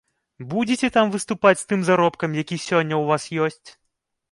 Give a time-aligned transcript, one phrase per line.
[0.53, 3.67] Будзеце там выступаць з тым заробкам, які сёння ў вас ёсць?